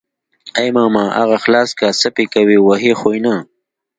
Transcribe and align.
ای 0.59 0.67
ماما 0.77 1.05
اغه 1.21 1.37
خلاص 1.43 1.69
که 1.79 1.87
څه 1.99 2.09
پې 2.15 2.23
کوي 2.33 2.57
وهي 2.61 2.93
خو 2.99 3.09
يې 3.15 3.19
نه. 3.25 3.35